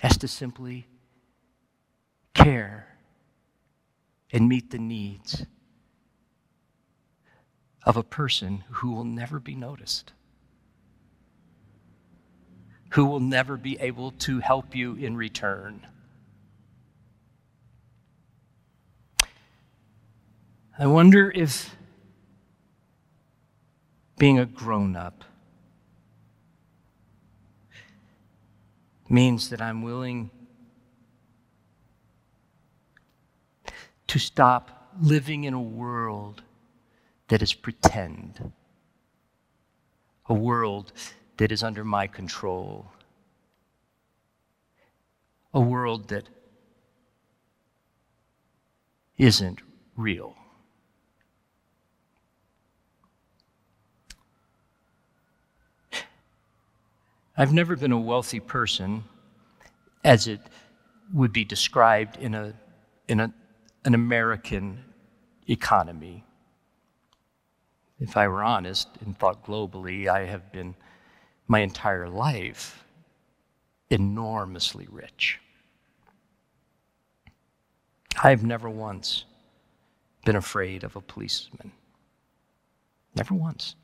as 0.00 0.16
to 0.18 0.28
simply 0.28 0.86
care 2.32 2.95
and 4.32 4.48
meet 4.48 4.70
the 4.70 4.78
needs 4.78 5.46
of 7.84 7.96
a 7.96 8.02
person 8.02 8.64
who 8.70 8.90
will 8.90 9.04
never 9.04 9.38
be 9.38 9.54
noticed, 9.54 10.12
who 12.90 13.04
will 13.04 13.20
never 13.20 13.56
be 13.56 13.78
able 13.80 14.10
to 14.10 14.40
help 14.40 14.74
you 14.74 14.94
in 14.94 15.16
return. 15.16 15.86
I 20.78 20.86
wonder 20.86 21.30
if 21.34 21.76
being 24.18 24.38
a 24.38 24.46
grown 24.46 24.96
up 24.96 25.24
means 29.08 29.50
that 29.50 29.62
I'm 29.62 29.82
willing 29.82 30.30
to 34.08 34.18
stop 34.18 34.92
living 35.00 35.44
in 35.44 35.54
a 35.54 35.60
world 35.60 36.42
that 37.28 37.42
is 37.42 37.52
pretend, 37.52 38.52
a 40.26 40.34
world 40.34 40.92
that 41.36 41.52
is 41.52 41.62
under 41.62 41.84
my 41.84 42.06
control, 42.06 42.86
a 45.52 45.60
world 45.60 46.08
that 46.08 46.28
isn't 49.18 49.60
real. 49.96 50.36
I've 57.38 57.52
never 57.52 57.76
been 57.76 57.92
a 57.92 58.00
wealthy 58.00 58.40
person 58.40 59.04
as 60.02 60.26
it 60.26 60.40
would 61.12 61.32
be 61.32 61.44
described 61.44 62.16
in, 62.16 62.34
a, 62.34 62.54
in 63.08 63.20
a, 63.20 63.32
an 63.86 63.94
American 63.94 64.84
economy. 65.48 66.24
If 68.00 68.16
I 68.16 68.26
were 68.26 68.42
honest 68.42 68.88
and 69.00 69.16
thought 69.16 69.46
globally, 69.46 70.08
I 70.08 70.26
have 70.26 70.52
been 70.52 70.74
my 71.46 71.60
entire 71.60 72.08
life 72.08 72.84
enormously 73.88 74.88
rich. 74.90 75.38
I've 78.22 78.44
never 78.44 78.68
once 78.68 79.24
been 80.24 80.36
afraid 80.36 80.82
of 80.82 80.96
a 80.96 81.00
policeman. 81.00 81.70
Never 83.14 83.34
once. 83.34 83.76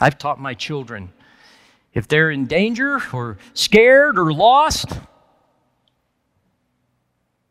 I've 0.00 0.18
taught 0.18 0.40
my 0.40 0.52
children 0.52 1.12
if 1.94 2.08
they're 2.08 2.30
in 2.30 2.46
danger 2.46 3.00
or 3.12 3.38
scared 3.54 4.18
or 4.18 4.32
lost, 4.32 4.98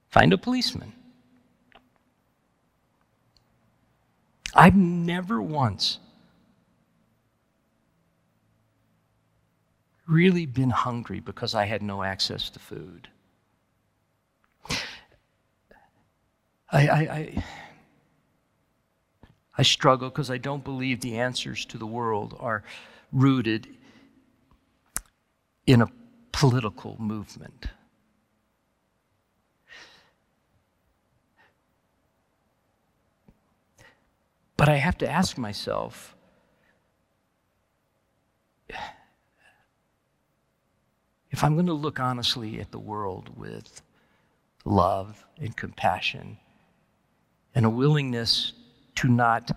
find 0.09 0.33
a 0.33 0.37
policeman. 0.37 0.93
I've 4.55 4.75
never 4.75 5.41
once 5.41 5.99
really 10.07 10.45
been 10.45 10.69
hungry 10.69 11.19
because 11.19 11.53
I 11.53 11.65
had 11.65 11.81
no 11.81 12.03
access 12.03 12.49
to 12.51 12.59
food. 12.59 13.09
I, 16.71 16.87
I, 16.87 16.99
I, 16.99 17.43
I 19.57 19.63
struggle 19.63 20.09
because 20.09 20.31
I 20.31 20.37
don't 20.37 20.63
believe 20.63 21.01
the 21.01 21.17
answers 21.17 21.65
to 21.65 21.77
the 21.77 21.87
world 21.87 22.35
are 22.39 22.63
rooted 23.11 23.67
in 25.67 25.81
a 25.81 25.87
political 26.31 26.95
movement. 26.99 27.67
But 34.57 34.69
I 34.69 34.75
have 34.75 34.97
to 34.99 35.09
ask 35.09 35.37
myself 35.37 36.15
if 41.31 41.43
I'm 41.43 41.55
going 41.55 41.65
to 41.65 41.73
look 41.73 41.99
honestly 41.99 42.59
at 42.59 42.71
the 42.71 42.79
world 42.79 43.37
with 43.37 43.81
love 44.63 45.25
and 45.37 45.55
compassion 45.55 46.37
and 47.53 47.65
a 47.65 47.69
willingness 47.69 48.53
to 48.95 49.09
not 49.09 49.51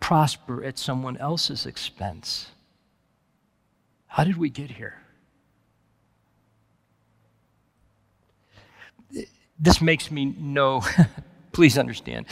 prosper 0.00 0.62
at 0.62 0.78
someone 0.78 1.16
else's 1.16 1.64
expense. 1.64 2.48
How 4.06 4.24
did 4.24 4.36
we 4.36 4.50
get 4.50 4.70
here? 4.70 4.98
This 9.58 9.80
makes 9.80 10.10
me 10.10 10.24
know, 10.24 10.82
please 11.52 11.78
understand, 11.78 12.26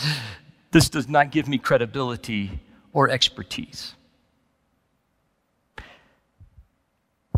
this 0.71 0.89
does 0.89 1.09
not 1.09 1.31
give 1.31 1.49
me 1.49 1.59
credibility 1.59 2.61
or 2.93 3.11
expertise. 3.11 3.95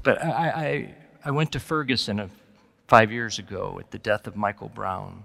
But 0.03 0.23
I, 0.23 0.29
I, 0.29 0.95
I 1.27 1.31
went 1.31 1.53
to 1.53 1.61
Ferguson 1.61 2.21
a, 2.21 2.29
five 2.89 3.13
years 3.13 3.39
ago 3.39 3.79
at 3.81 3.91
the 3.91 3.99
death 3.99 4.27
of 4.27 4.37
Michael 4.37 4.69
Brown. 4.69 5.25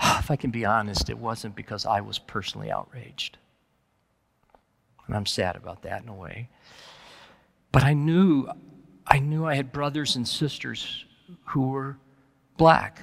If 0.18 0.30
I 0.30 0.36
can 0.36 0.50
be 0.50 0.64
honest, 0.64 1.10
it 1.10 1.18
wasn't 1.18 1.54
because 1.54 1.84
I 1.84 2.00
was 2.00 2.18
personally 2.18 2.70
outraged. 2.70 3.36
And 5.06 5.14
I'm 5.14 5.26
sad 5.26 5.54
about 5.54 5.82
that 5.82 6.02
in 6.02 6.08
a 6.08 6.14
way. 6.14 6.48
But 7.72 7.84
I 7.84 7.92
knew 7.92 8.48
I 9.06 9.18
knew 9.18 9.44
I 9.44 9.54
had 9.54 9.70
brothers 9.70 10.16
and 10.16 10.26
sisters 10.26 11.04
who 11.48 11.68
were 11.68 11.98
black. 12.56 13.02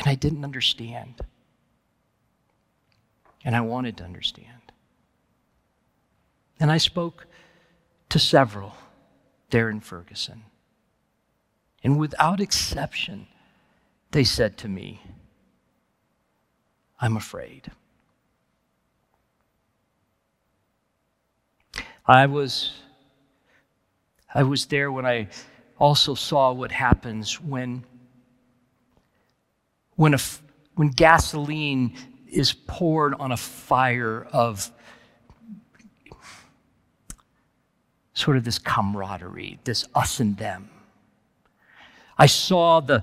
And 0.00 0.08
I 0.08 0.14
didn't 0.14 0.44
understand. 0.44 1.20
And 3.44 3.54
I 3.54 3.60
wanted 3.60 3.98
to 3.98 4.04
understand. 4.04 4.72
And 6.58 6.72
I 6.72 6.78
spoke 6.78 7.26
to 8.08 8.18
several 8.18 8.74
there 9.50 9.68
in 9.68 9.80
Ferguson. 9.80 10.44
And 11.84 11.98
without 11.98 12.40
exception, 12.40 13.26
they 14.10 14.24
said 14.24 14.56
to 14.58 14.68
me, 14.68 15.02
I'm 16.98 17.16
afraid. 17.16 17.70
I 22.06 22.26
was, 22.26 22.72
I 24.34 24.42
was 24.42 24.66
there 24.66 24.90
when 24.90 25.06
I 25.06 25.28
also 25.78 26.14
saw 26.14 26.52
what 26.52 26.72
happens 26.72 27.40
when, 27.40 27.84
when, 30.00 30.14
a, 30.14 30.18
when 30.76 30.88
gasoline 30.88 31.94
is 32.26 32.54
poured 32.54 33.12
on 33.20 33.32
a 33.32 33.36
fire 33.36 34.26
of 34.32 34.70
sort 38.14 38.38
of 38.38 38.44
this 38.44 38.58
camaraderie, 38.58 39.58
this 39.64 39.86
us 39.94 40.18
and 40.18 40.38
them. 40.38 40.70
I 42.16 42.24
saw 42.24 42.80
the, 42.80 43.02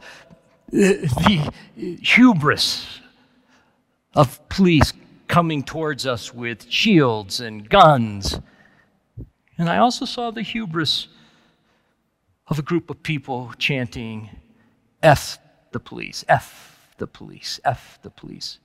the 0.72 1.54
hubris 2.02 3.00
of 4.16 4.50
police 4.50 4.92
coming 5.28 5.62
towards 5.62 6.08
us 6.08 6.34
with 6.34 6.68
shields 6.68 7.40
and 7.40 7.70
guns. 7.70 8.40
And 9.60 9.70
I 9.70 9.78
also 9.78 10.06
saw 10.06 10.32
the 10.32 10.42
hubris 10.42 11.10
of 12.48 12.58
a 12.58 12.64
group 12.64 12.90
of 12.90 13.04
people 13.04 13.54
chanting, 13.60 14.32
F 15.04 15.38
the 15.72 15.80
police, 15.80 16.26
F 16.28 16.74
the 16.98 17.08
police, 17.08 17.60
F 17.64 18.00
the 18.02 18.10
police. 18.10 18.60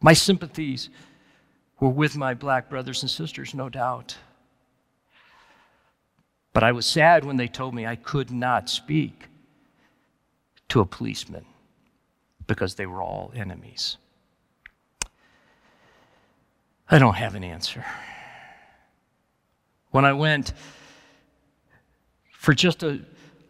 My 0.00 0.12
sympathies 0.12 0.90
were 1.80 1.88
with 1.88 2.16
my 2.16 2.34
black 2.34 2.68
brothers 2.68 3.02
and 3.02 3.10
sisters, 3.10 3.54
no 3.54 3.68
doubt. 3.68 4.16
But 6.52 6.62
I 6.64 6.72
was 6.72 6.86
sad 6.86 7.24
when 7.24 7.36
they 7.36 7.48
told 7.48 7.74
me 7.74 7.86
I 7.86 7.96
could 7.96 8.30
not 8.30 8.68
speak 8.68 9.28
to 10.68 10.80
a 10.80 10.84
policeman 10.84 11.44
because 12.46 12.74
they 12.74 12.86
were 12.86 13.02
all 13.02 13.32
enemies. 13.34 13.96
I 16.90 16.98
don't 16.98 17.14
have 17.14 17.34
an 17.34 17.44
answer. 17.44 17.84
When 19.90 20.04
I 20.04 20.12
went 20.12 20.52
for 22.32 22.54
just 22.54 22.82
a, 22.82 23.00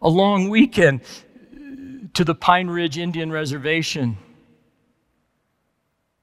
a 0.01 0.09
long 0.09 0.49
weekend 0.49 1.01
to 2.19 2.25
the 2.25 2.35
Pine 2.35 2.67
Ridge 2.67 2.97
Indian 2.97 3.31
Reservation 3.31 4.17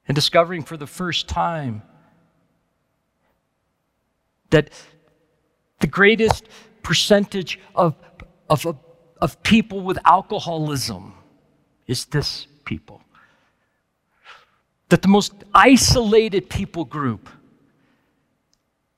and 0.07 0.13
discovering 0.13 0.61
for 0.61 0.77
the 0.77 0.85
first 0.85 1.27
time 1.27 1.81
that 4.51 4.69
the 5.79 5.87
greatest 5.87 6.45
percentage 6.83 7.59
of, 7.73 7.95
of, 8.47 8.77
of, 9.19 9.41
people 9.41 9.81
with 9.81 9.97
alcoholism 10.05 11.15
is 11.87 12.05
this 12.05 12.45
people. 12.63 13.01
That 14.89 15.01
the 15.01 15.07
most 15.07 15.33
isolated 15.51 16.47
people 16.47 16.85
group 16.85 17.27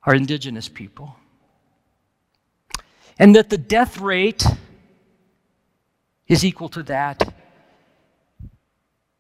are 0.03 0.13
indigenous 0.13 0.67
people. 0.67 1.15
And 3.17 3.33
that 3.37 3.49
the 3.49 3.57
death 3.57 3.99
rate 3.99 4.43
is 6.29 6.45
equal 6.45 6.69
to 6.69 6.83
that 6.83 7.33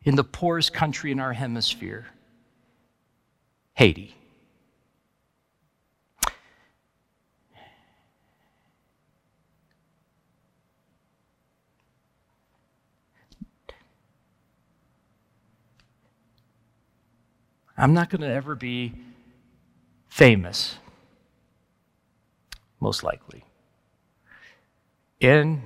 in 0.03 0.15
the 0.15 0.23
poorest 0.23 0.73
country 0.73 1.11
in 1.11 1.19
our 1.19 1.33
hemisphere, 1.33 2.05
Haiti. 3.73 4.15
I'm 17.75 17.93
not 17.93 18.09
going 18.09 18.21
to 18.21 18.27
ever 18.27 18.55
be 18.55 18.93
famous, 20.09 20.75
most 22.81 23.03
likely. 23.03 23.45
And 25.21 25.61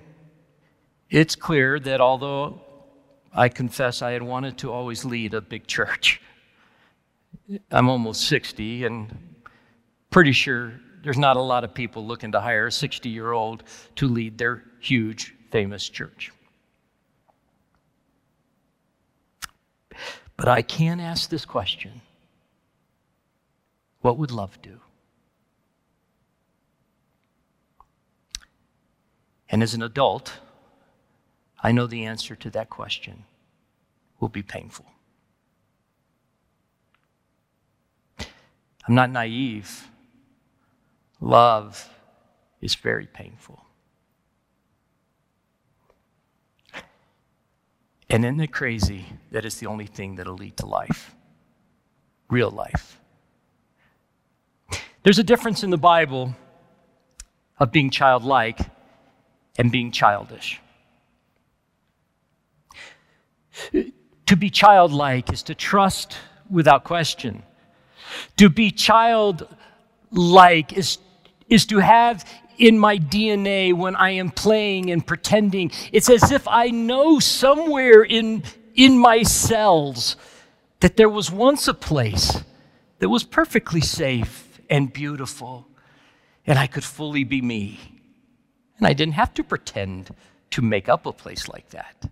it's 1.14 1.36
clear 1.36 1.80
that 1.80 2.02
although 2.02 2.60
I 3.32 3.48
confess 3.48 4.02
I 4.02 4.14
had 4.14 4.24
wanted 4.24 4.58
to 4.60 4.72
always 4.72 5.06
lead 5.06 5.36
a 5.36 5.42
big 5.42 5.68
church, 5.68 6.20
I'm 7.70 7.88
almost 7.88 8.22
60 8.28 8.86
and 8.86 9.36
pretty 10.10 10.32
sure 10.32 10.74
there's 11.04 11.20
not 11.20 11.38
a 11.38 11.42
lot 11.42 11.64
of 11.64 11.76
people 11.76 12.04
looking 12.04 12.32
to 12.32 12.42
hire 12.42 12.68
a 12.68 12.72
60 12.72 13.10
year 13.10 13.32
old 13.32 13.64
to 13.98 14.08
lead 14.08 14.40
their 14.40 14.64
huge, 14.80 15.36
famous 15.52 15.88
church. 15.88 16.32
But 20.36 20.48
I 20.48 20.64
can 20.64 21.00
ask 21.00 21.30
this 21.30 21.46
question 21.46 22.02
What 24.02 24.18
would 24.18 24.32
love 24.32 24.60
do? 24.64 24.80
And 29.48 29.62
as 29.62 29.76
an 29.76 29.84
adult, 29.84 30.40
I 31.64 31.72
know 31.72 31.88
the 31.88 32.04
answer 32.06 32.36
to 32.36 32.50
that 32.52 32.70
question 32.70 33.24
will 34.20 34.28
be 34.28 34.44
painful. 34.44 34.86
I'm 38.86 38.96
not 38.96 39.10
naive. 39.10 39.88
Love 41.22 41.90
is 42.60 42.76
very 42.76 43.08
painful. 43.08 43.64
And 48.10 48.26
isn't 48.26 48.42
it 48.42 48.52
crazy 48.52 49.06
that 49.32 49.46
it's 49.46 49.56
the 49.56 49.68
only 49.68 49.88
thing 49.88 50.16
that'll 50.16 50.36
lead 50.36 50.58
to 50.58 50.66
life? 50.66 51.16
Real 52.30 52.52
life. 52.52 53.00
There's 55.04 55.20
a 55.20 55.24
difference 55.24 55.64
in 55.64 55.70
the 55.70 55.78
Bible 55.78 56.36
of 57.58 57.72
being 57.72 57.90
childlike 57.90 58.60
and 59.58 59.72
being 59.72 59.92
childish. 59.92 60.60
To 63.72 64.38
be 64.38 64.50
childlike 64.50 65.32
is 65.32 65.44
to 65.44 65.56
trust 65.56 66.18
without 66.50 66.84
question. 66.84 67.44
To 68.38 68.50
be 68.50 68.72
childlike 68.72 70.74
is, 70.74 70.98
is 71.50 71.66
to 71.68 71.80
have 71.80 72.26
in 72.58 72.78
my 72.78 72.98
DNA 72.98 73.74
when 73.74 73.96
I 73.96 74.12
am 74.12 74.32
playing 74.32 74.92
and 74.92 75.06
pretending. 75.06 75.72
It's 75.92 76.10
as 76.10 76.32
if 76.32 76.48
I 76.48 76.70
know 76.70 77.20
somewhere 77.20 78.04
in, 78.04 78.44
in 78.76 78.98
my 78.98 79.24
cells 79.24 80.16
that 80.80 80.98
there 80.98 81.10
was 81.10 81.32
once 81.32 81.68
a 81.68 81.74
place 81.74 82.42
that 83.00 83.10
was 83.10 83.24
perfectly 83.24 83.82
safe 83.82 84.60
and 84.70 84.92
beautiful, 84.92 85.68
and 86.46 86.58
I 86.58 86.68
could 86.68 86.84
fully 86.84 87.24
be 87.24 87.42
me. 87.42 87.80
And 88.78 88.88
I 88.88 88.94
didn't 88.94 89.14
have 89.14 89.34
to 89.36 89.44
pretend 89.44 90.14
to 90.52 90.62
make 90.62 90.90
up 90.90 91.06
a 91.06 91.12
place 91.12 91.48
like 91.48 91.70
that. 91.70 92.10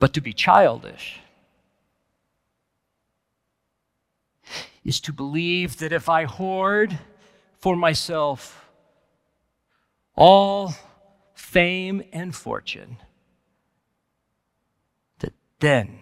But 0.00 0.14
to 0.14 0.20
be 0.20 0.32
childish 0.32 1.20
is 4.82 4.98
to 5.02 5.12
believe 5.12 5.76
that 5.76 5.92
if 5.92 6.08
I 6.08 6.24
hoard 6.24 6.98
for 7.58 7.76
myself 7.76 8.66
all 10.16 10.74
fame 11.34 12.02
and 12.12 12.34
fortune, 12.34 12.96
that 15.18 15.34
then 15.60 16.00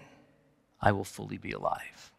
I 0.81 0.93
will 0.93 1.05
fully 1.05 1.37
be 1.37 1.51
alive. 1.51 2.13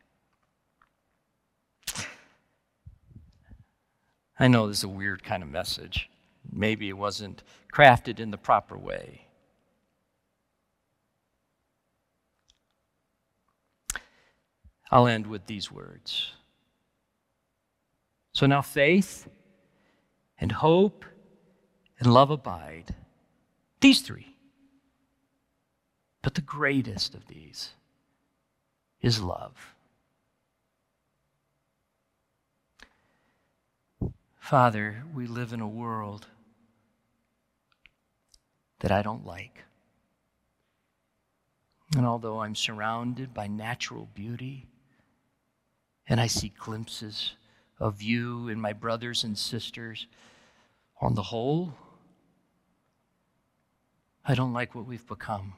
I 4.38 4.50
know 4.50 4.68
this 4.68 4.80
is 4.80 4.84
a 4.84 4.90
weird 4.90 5.24
kind 5.24 5.44
of 5.44 5.50
message. 5.50 6.10
Maybe 6.52 6.90
it 6.90 6.98
wasn't 6.98 7.42
crafted 7.74 8.20
in 8.20 8.32
the 8.32 8.38
proper 8.38 8.78
way. 8.78 9.29
I'll 14.92 15.08
end 15.08 15.28
with 15.28 15.46
these 15.46 15.72
words. 15.72 16.32
So 18.34 18.46
now 18.46 18.62
faith 18.62 19.28
and 20.40 20.52
hope 20.52 21.06
and 22.00 22.14
love 22.14 22.32
abide. 22.32 22.96
These 23.82 24.02
three. 24.02 24.36
But 26.22 26.36
the 26.36 26.42
greatest 26.42 27.14
of 27.16 27.28
these 27.28 27.72
is 29.02 29.22
love. 29.22 29.76
Father, 34.40 35.04
we 35.14 35.28
live 35.28 35.54
in 35.54 35.62
a 35.62 35.68
world 35.68 36.26
that 38.80 38.92
I 38.92 39.02
don't 39.02 39.26
like. 39.26 39.64
And 41.96 42.06
although 42.06 42.40
I'm 42.42 42.56
surrounded 42.56 43.34
by 43.34 43.48
natural 43.48 44.10
beauty, 44.14 44.68
and 46.10 46.20
I 46.20 46.26
see 46.26 46.52
glimpses 46.58 47.34
of 47.80 48.02
you 48.02 48.50
and 48.50 48.60
my 48.60 48.74
brothers 48.74 49.24
and 49.24 49.38
sisters, 49.38 50.08
on 51.00 51.14
the 51.14 51.22
whole, 51.22 51.76
I 54.26 54.36
don't 54.36 54.52
like 54.52 54.76
what 54.76 54.86
we've 54.86 55.08
become. 55.08 55.54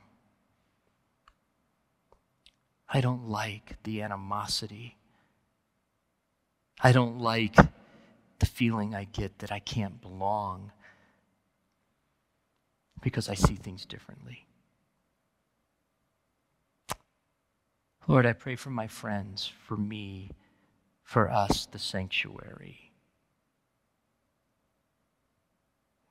I 2.88 3.02
don't 3.02 3.30
like 3.30 3.82
the 3.84 4.02
animosity. 4.02 4.98
I 6.84 6.92
don't 6.92 7.20
like 7.20 7.56
the 8.40 8.46
feeling 8.46 8.94
I 8.94 9.06
get 9.06 9.40
that 9.40 9.52
I 9.52 9.60
can't 9.60 10.02
belong 10.02 10.72
because 13.02 13.30
I 13.30 13.34
see 13.36 13.56
things 13.56 13.86
differently. 13.86 14.46
Lord, 18.08 18.26
I 18.26 18.34
pray 18.34 18.56
for 18.56 18.72
my 18.72 18.88
friends, 18.88 19.50
for 19.66 19.78
me, 19.78 20.32
for 21.12 21.30
us, 21.30 21.66
the 21.66 21.80
sanctuary. 21.80 22.94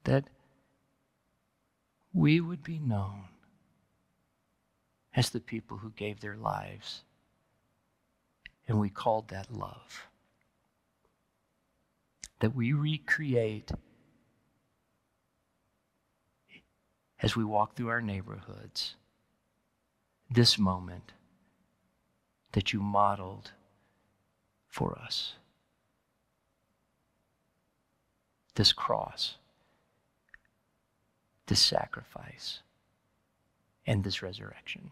That 0.05 0.25
we 2.13 2.39
would 2.41 2.63
be 2.63 2.79
known 2.79 3.25
as 5.17 5.31
the 5.31 5.41
people 5.41 5.79
who 5.79 5.91
gave 5.97 6.21
their 6.21 6.37
lives, 6.37 7.03
and 8.69 8.79
we 8.79 8.91
called 8.91 9.29
that 9.29 9.51
love 9.51 10.07
that 12.41 12.55
we 12.55 12.73
recreate 12.73 13.71
as 17.23 17.37
we 17.37 17.45
walk 17.45 17.75
through 17.75 17.89
our 17.89 18.01
neighborhoods 18.01 18.97
this 20.31 20.59
moment 20.59 21.13
that 22.53 22.73
you 22.73 22.81
modeled 22.81 23.53
for 24.71 24.99
us. 24.99 25.35
This 28.55 28.73
cross, 28.73 29.37
this 31.47 31.61
sacrifice, 31.61 32.61
and 33.87 34.05
this 34.05 34.23
resurrection. 34.23 34.91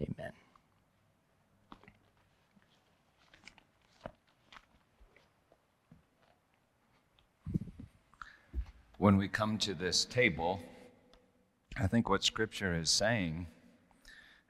Amen. 0.00 0.32
when 8.98 9.16
we 9.16 9.28
come 9.28 9.58
to 9.58 9.74
this 9.74 10.04
table, 10.04 10.60
I 11.76 11.86
think 11.86 12.08
what 12.08 12.24
Scripture 12.24 12.74
is 12.74 12.90
saying, 12.90 13.46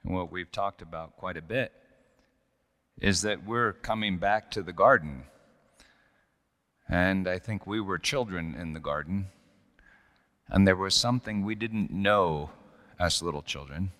and 0.03 0.15
what 0.15 0.31
we've 0.31 0.51
talked 0.51 0.81
about 0.81 1.17
quite 1.17 1.37
a 1.37 1.41
bit, 1.41 1.73
is 2.99 3.21
that 3.21 3.45
we're 3.45 3.73
coming 3.73 4.17
back 4.17 4.49
to 4.51 4.63
the 4.63 4.73
garden. 4.73 5.23
And 6.89 7.27
I 7.27 7.37
think 7.39 7.67
we 7.67 7.79
were 7.79 7.97
children 7.97 8.55
in 8.55 8.73
the 8.73 8.79
garden, 8.79 9.27
and 10.47 10.65
there 10.65 10.75
was 10.75 10.95
something 10.95 11.43
we 11.43 11.55
didn't 11.55 11.91
know 11.91 12.51
as 12.99 13.21
little 13.21 13.41
children, 13.41 13.91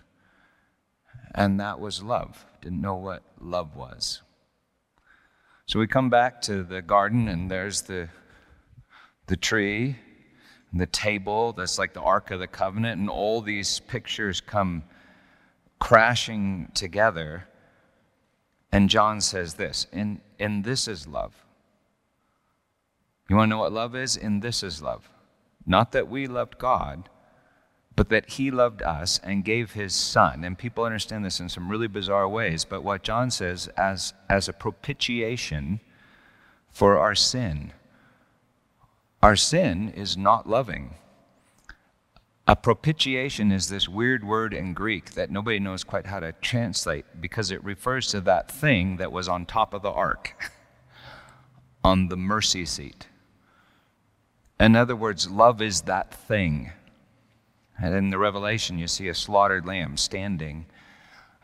and 1.35 1.59
that 1.59 1.79
was 1.79 2.01
love. 2.01 2.45
Didn't 2.61 2.81
know 2.81 2.95
what 2.95 3.23
love 3.41 3.75
was. 3.75 4.21
So 5.65 5.79
we 5.79 5.87
come 5.87 6.09
back 6.09 6.41
to 6.43 6.63
the 6.63 6.81
garden, 6.81 7.27
and 7.27 7.51
there's 7.51 7.81
the, 7.81 8.07
the 9.27 9.35
tree 9.35 9.97
and 10.71 10.79
the 10.79 10.87
table 10.87 11.51
that's 11.51 11.77
like 11.77 11.93
the 11.93 12.01
Ark 12.01 12.31
of 12.31 12.39
the 12.39 12.47
Covenant, 12.47 13.01
and 13.01 13.09
all 13.09 13.41
these 13.41 13.81
pictures 13.81 14.39
come 14.39 14.83
crashing 15.79 16.71
together. 16.73 17.47
And 18.71 18.89
John 18.89 19.21
says 19.21 19.55
this, 19.55 19.87
and, 19.93 20.21
and 20.39 20.63
this 20.63 20.87
is 20.87 21.07
love. 21.07 21.45
You 23.29 23.35
want 23.35 23.49
to 23.49 23.55
know 23.55 23.59
what 23.59 23.73
love 23.73 23.95
is? 23.95 24.15
And 24.15 24.41
this 24.41 24.63
is 24.63 24.81
love. 24.81 25.09
Not 25.65 25.91
that 25.91 26.09
we 26.09 26.27
loved 26.27 26.57
God, 26.57 27.09
but 27.95 28.09
that 28.09 28.31
He 28.31 28.51
loved 28.51 28.81
us 28.81 29.19
and 29.23 29.43
gave 29.43 29.73
His 29.73 29.93
Son. 29.93 30.43
And 30.43 30.57
people 30.57 30.83
understand 30.83 31.25
this 31.25 31.39
in 31.39 31.49
some 31.49 31.69
really 31.69 31.87
bizarre 31.87 32.27
ways. 32.27 32.63
But 32.63 32.83
what 32.83 33.03
John 33.03 33.31
says, 33.31 33.67
as, 33.75 34.13
as 34.29 34.47
a 34.47 34.53
propitiation 34.53 35.81
for 36.69 36.97
our 36.97 37.15
sin, 37.15 37.73
our 39.21 39.35
sin 39.35 39.89
is 39.89 40.15
not 40.15 40.47
loving. 40.47 40.95
A 42.49 42.55
propitiation 42.55 43.51
is 43.51 43.67
this 43.67 43.89
weird 43.89 44.23
word 44.23 44.53
in 44.53 44.73
Greek 44.73 45.11
that 45.11 45.29
nobody 45.29 45.59
knows 45.59 45.83
quite 45.83 46.05
how 46.05 46.21
to 46.21 46.31
translate 46.31 47.05
because 47.19 47.51
it 47.51 47.61
refers 47.61 48.07
to 48.07 48.21
that 48.21 48.49
thing 48.49 48.97
that 48.97 49.11
was 49.11 49.27
on 49.27 49.45
top 49.45 49.73
of 49.73 49.81
the 49.81 49.91
ark, 49.91 50.49
on 51.83 52.07
the 52.07 52.15
mercy 52.15 52.65
seat. 52.65 53.07
In 54.61 54.77
other 54.77 54.95
words, 54.95 55.29
love 55.29 55.61
is 55.61 55.81
that 55.81 56.13
thing. 56.13 56.71
And 57.77 57.93
in 57.93 58.11
the 58.11 58.17
Revelation, 58.17 58.79
you 58.79 58.87
see 58.87 59.09
a 59.09 59.13
slaughtered 59.13 59.65
lamb 59.65 59.97
standing 59.97 60.67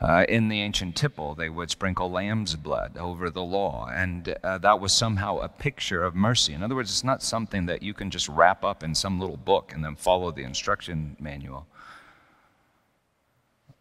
uh, 0.03 0.25
in 0.27 0.49
the 0.49 0.59
ancient 0.59 0.97
tipple, 0.97 1.33
they 1.33 1.47
would 1.47 1.69
sprinkle 1.69 2.11
lamb's 2.11 2.57
blood 2.57 2.97
over 2.97 3.29
the 3.29 3.41
law, 3.41 3.87
and 3.89 4.35
uh, 4.43 4.57
that 4.57 4.81
was 4.81 4.91
somehow 4.91 5.37
a 5.37 5.47
picture 5.47 6.03
of 6.03 6.13
mercy. 6.13 6.51
In 6.51 6.61
other 6.61 6.75
words, 6.75 6.91
it's 6.91 7.05
not 7.05 7.23
something 7.23 7.67
that 7.67 7.81
you 7.81 7.93
can 7.93 8.11
just 8.11 8.27
wrap 8.27 8.65
up 8.65 8.83
in 8.83 8.93
some 8.95 9.17
little 9.17 9.37
book 9.37 9.71
and 9.73 9.81
then 9.83 9.95
follow 9.95 10.29
the 10.29 10.43
instruction 10.43 11.15
manual. 11.21 11.67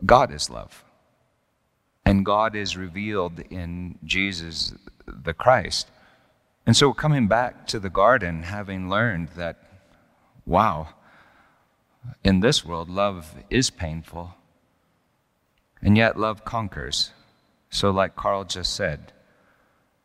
God 0.07 0.33
is 0.33 0.49
love, 0.49 0.85
and 2.07 2.25
God 2.25 2.55
is 2.55 2.77
revealed 2.77 3.41
in 3.51 3.99
Jesus 4.05 4.73
the 5.07 5.35
Christ. 5.35 5.91
And 6.67 6.77
so, 6.77 6.93
coming 6.93 7.27
back 7.27 7.67
to 7.67 7.81
the 7.81 7.91
garden, 7.91 8.45
having 8.45 8.89
learned 8.89 9.31
that, 9.31 9.59
wow, 10.47 10.91
in 12.23 12.39
this 12.39 12.65
world, 12.65 12.89
love 12.89 13.35
is 13.51 13.71
painful 13.71 14.37
and 15.83 15.97
yet, 15.97 16.19
love 16.19 16.45
conquers. 16.45 17.13
So, 17.71 17.91
like 17.91 18.15
Carl 18.15 18.45
just 18.45 18.75
said, 18.75 19.13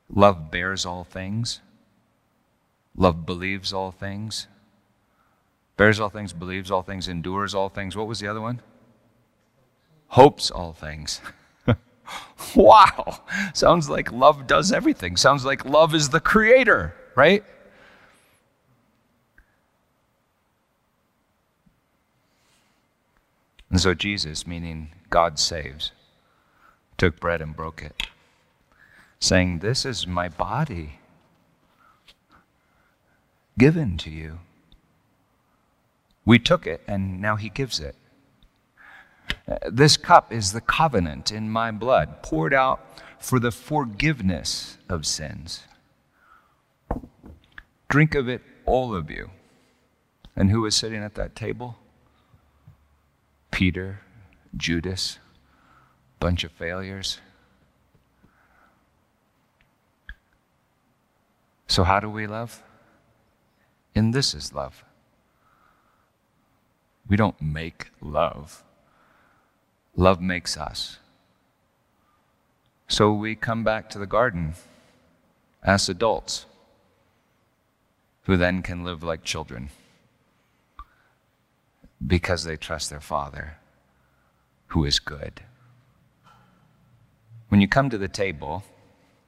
love 0.10 0.50
bears 0.50 0.86
all 0.86 1.04
things, 1.04 1.62
love 2.96 3.26
believes 3.26 3.72
all 3.72 3.92
things, 3.92 4.48
bears 5.76 6.00
all 6.00 6.10
things, 6.10 6.34
believes 6.34 6.72
all 6.72 6.82
things, 6.82 7.08
endures 7.08 7.54
all 7.54 7.70
things. 7.70 7.96
What 7.96 8.08
was 8.08 8.20
the 8.20 8.28
other 8.28 8.42
one? 8.42 8.62
Hopes 10.08 10.50
all 10.50 10.74
things. 10.74 11.22
wow! 12.56 13.22
Sounds 13.54 13.90
like 13.90 14.12
love 14.12 14.48
does 14.48 14.72
everything. 14.72 15.16
Sounds 15.16 15.46
like 15.46 15.66
love 15.66 15.94
is 15.94 16.10
the 16.10 16.22
creator, 16.22 16.96
right? 17.16 17.44
And 23.70 23.82
so 23.82 23.94
Jesus, 23.94 24.48
meaning 24.48 24.92
God 25.10 25.40
saves, 25.40 25.92
took 26.98 27.20
bread 27.20 27.42
and 27.42 27.56
broke 27.56 27.82
it, 27.82 28.08
saying, 29.20 29.60
This 29.60 29.86
is 29.86 30.06
my 30.06 30.30
body 30.30 31.00
given 33.58 33.98
to 33.98 34.10
you. 34.10 34.40
We 36.26 36.40
took 36.40 36.68
it, 36.68 36.82
and 36.88 37.22
now 37.22 37.36
he 37.38 37.50
gives 37.50 37.80
it. 37.80 37.96
This 39.70 39.96
cup 39.96 40.32
is 40.32 40.52
the 40.52 40.62
covenant 40.62 41.32
in 41.32 41.50
my 41.50 41.72
blood, 41.72 42.22
poured 42.22 42.54
out 42.54 42.86
for 43.20 43.40
the 43.40 43.52
forgiveness 43.52 44.78
of 44.90 45.06
sins. 45.06 45.64
Drink 47.90 48.14
of 48.14 48.28
it, 48.28 48.42
all 48.66 48.94
of 48.94 49.10
you. 49.10 49.32
And 50.36 50.52
who 50.52 50.62
was 50.62 50.76
sitting 50.76 51.02
at 51.02 51.16
that 51.16 51.36
table? 51.36 51.78
Peter, 53.52 54.02
Judas, 54.58 55.20
bunch 56.20 56.44
of 56.44 56.52
failures. 56.52 57.20
So, 61.68 61.84
how 61.84 62.00
do 62.00 62.10
we 62.10 62.28
love? 62.28 62.64
And 63.96 64.14
this 64.14 64.34
is 64.34 64.54
love. 64.54 64.84
We 67.08 67.18
don't 67.18 67.42
make 67.42 67.92
love, 68.02 68.64
love 69.96 70.22
makes 70.22 70.58
us. 70.58 71.00
So 72.88 73.12
we 73.12 73.36
come 73.36 73.64
back 73.64 73.90
to 73.90 74.00
the 74.00 74.06
garden 74.06 74.54
as 75.62 75.90
adults 75.90 76.46
who 78.24 78.38
then 78.38 78.62
can 78.62 78.84
live 78.84 79.04
like 79.04 79.24
children 79.24 79.70
because 82.06 82.44
they 82.44 82.56
trust 82.56 82.90
their 82.90 83.02
Father 83.02 83.58
who 84.68 84.86
is 84.86 85.00
good. 85.00 85.42
When 87.50 87.62
you 87.62 87.68
come 87.68 87.90
to 87.90 87.98
the 87.98 88.08
table, 88.08 88.64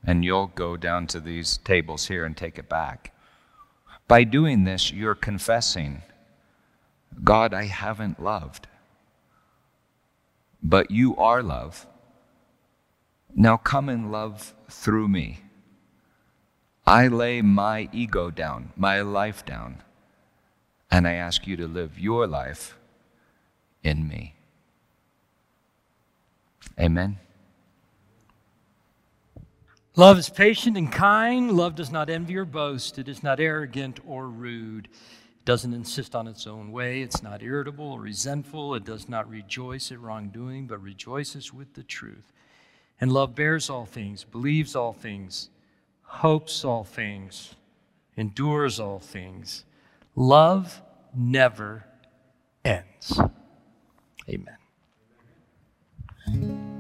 and 0.06 0.24
you'll 0.24 0.48
go 0.48 0.78
down 0.78 1.08
to 1.08 1.20
these 1.20 1.58
tables 1.58 2.08
here 2.08 2.26
and 2.26 2.36
take 2.36 2.58
it 2.58 2.70
back, 2.70 3.14
by 4.08 4.24
doing 4.24 4.64
this, 4.64 4.92
you're 4.92 5.16
confessing, 5.16 6.02
God, 7.24 7.54
I 7.54 7.66
haven't 7.66 8.22
loved, 8.22 8.68
but 10.64 10.90
you 10.90 11.16
are 11.16 11.44
love. 11.44 11.86
Now 13.36 13.58
come 13.58 13.88
and 13.88 14.12
love 14.12 14.54
through 14.70 15.08
me. 15.08 15.42
I 16.86 17.08
lay 17.08 17.42
my 17.42 17.88
ego 17.94 18.32
down, 18.32 18.74
my 18.76 19.02
life 19.02 19.46
down, 19.46 19.84
and 20.90 21.08
I 21.08 21.14
ask 21.14 21.46
you 21.46 21.56
to 21.58 21.68
live 21.68 22.00
your 22.00 22.26
life 22.26 22.78
in 23.84 24.08
me. 24.08 24.34
Amen. 26.78 27.18
Love 29.96 30.18
is 30.18 30.30
patient 30.30 30.78
and 30.78 30.92
kind. 30.92 31.52
Love 31.52 31.76
does 31.76 31.92
not 31.92 32.10
envy 32.10 32.38
or 32.38 32.46
boast. 32.46 32.98
It 32.98 33.10
is 33.10 33.22
not 33.22 33.40
arrogant 33.40 34.00
or 34.08 34.28
rude. 34.28 34.86
It 34.86 35.46
doesn't 35.46 35.74
insist 35.74 36.16
on 36.16 36.28
its 36.28 36.48
own 36.48 36.72
way. 36.72 37.02
It's 37.02 37.22
not 37.22 37.44
irritable 37.44 37.92
or 37.94 38.00
resentful. 38.00 38.76
It 38.76 38.86
does 38.86 39.10
not 39.10 39.30
rejoice 39.30 39.92
at 39.92 40.00
wrongdoing, 40.00 40.68
but 40.68 40.82
rejoices 40.82 41.54
with 41.54 41.74
the 41.74 41.84
truth. 41.84 42.32
And 43.02 43.12
love 43.12 43.36
bears 43.36 43.70
all 43.70 43.86
things, 43.86 44.24
believes 44.24 44.76
all 44.76 44.94
things, 44.94 45.50
hopes 46.04 46.64
all 46.64 46.84
things, 46.84 47.56
endures 48.16 48.80
all 48.80 49.00
things. 49.00 49.66
Love 50.16 50.82
never 51.14 51.86
ends. 52.64 53.20
Amen. 54.30 54.59
Bye. 56.32 56.79